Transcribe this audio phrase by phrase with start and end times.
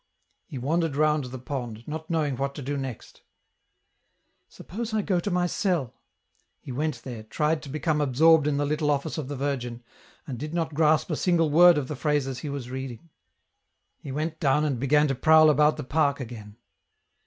[0.47, 3.21] He wandered round the pond, not knowing what to do next."
[4.57, 5.91] Suppose I go to my cell 1"
[6.63, 9.83] He went there, tried to become absorl ed in the Little Office of the Virgin,
[10.25, 13.11] and did not grasp a single word of the phrases he was reading.
[13.99, 16.57] He went down and began to prowl about the park again.